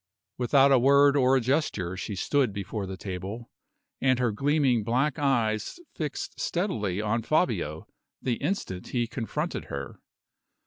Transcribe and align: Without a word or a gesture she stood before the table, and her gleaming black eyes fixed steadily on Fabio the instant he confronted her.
Without 0.39 0.71
a 0.71 0.79
word 0.79 1.15
or 1.15 1.35
a 1.35 1.39
gesture 1.39 1.95
she 1.95 2.15
stood 2.15 2.51
before 2.51 2.87
the 2.87 2.97
table, 2.97 3.51
and 4.01 4.17
her 4.17 4.31
gleaming 4.31 4.83
black 4.83 5.19
eyes 5.19 5.79
fixed 5.93 6.39
steadily 6.39 6.99
on 6.99 7.21
Fabio 7.21 7.85
the 8.19 8.37
instant 8.37 8.87
he 8.87 9.05
confronted 9.05 9.65
her. 9.65 9.99